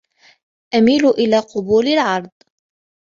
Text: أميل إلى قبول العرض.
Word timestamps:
أميل 0.75 1.07
إلى 1.07 1.39
قبول 1.39 1.87
العرض. 1.87 2.29